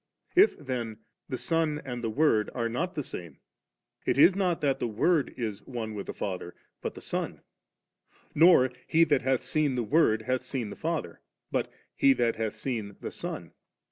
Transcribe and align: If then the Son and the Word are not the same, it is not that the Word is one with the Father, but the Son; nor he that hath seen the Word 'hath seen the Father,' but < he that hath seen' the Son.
If 0.35 0.57
then 0.57 0.97
the 1.29 1.37
Son 1.37 1.79
and 1.85 2.03
the 2.03 2.09
Word 2.09 2.49
are 2.55 2.67
not 2.67 2.95
the 2.95 3.03
same, 3.03 3.37
it 4.03 4.17
is 4.17 4.35
not 4.35 4.59
that 4.61 4.79
the 4.79 4.87
Word 4.87 5.31
is 5.37 5.61
one 5.67 5.93
with 5.93 6.07
the 6.07 6.13
Father, 6.15 6.55
but 6.81 6.95
the 6.95 7.01
Son; 7.01 7.41
nor 8.33 8.71
he 8.87 9.03
that 9.03 9.21
hath 9.21 9.43
seen 9.43 9.75
the 9.75 9.83
Word 9.83 10.23
'hath 10.23 10.41
seen 10.41 10.71
the 10.71 10.75
Father,' 10.75 11.21
but 11.51 11.71
< 11.83 11.95
he 11.95 12.13
that 12.13 12.35
hath 12.37 12.55
seen' 12.55 12.95
the 13.01 13.11
Son. 13.11 13.51